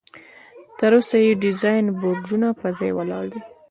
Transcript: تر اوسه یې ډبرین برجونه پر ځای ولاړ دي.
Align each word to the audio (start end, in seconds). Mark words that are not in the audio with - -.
تر 0.79 0.91
اوسه 0.97 1.17
یې 1.25 1.31
ډبرین 1.41 1.85
برجونه 2.01 2.47
پر 2.59 2.71
ځای 2.77 2.91
ولاړ 2.95 3.25
دي. 3.33 3.41